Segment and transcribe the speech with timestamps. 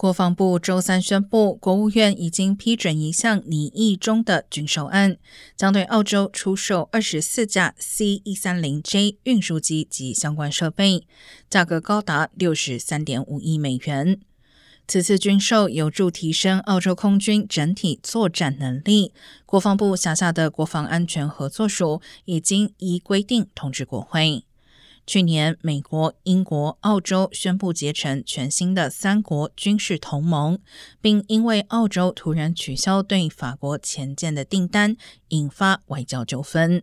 [0.00, 5.18] 国防部周三宣布，国务院已经批准一项拟议中的军售案，
[5.58, 11.06] 将对澳洲出售二十四架 C 一三零 J 运输机及相关设备，
[11.50, 14.18] 价格高达六十三点五亿美元。
[14.88, 19.12] 此次军售有助提升澳洲空军整体作战能力。
[19.44, 24.44] 国防部辖下的国防安全合作署已经依规定通知国会。
[25.06, 30.58] 去年，美国、英国、澳洲宣布结成全新的三国军事同盟，
[31.00, 34.96] 并因为澳洲突然取消对法国前舰的订单，
[35.28, 36.82] 引发外交纠纷。